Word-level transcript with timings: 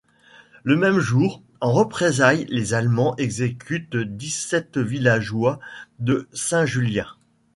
Le 0.63 0.75
même 0.77 0.97
jour, 0.97 1.43
en 1.59 1.71
représailles, 1.73 2.47
les 2.49 2.73
Allemands 2.73 3.15
exécutent 3.17 3.97
dix-sept 3.97 4.79
villageois 4.79 5.59
de 5.99 6.27
Saint-Julien. 6.33 7.05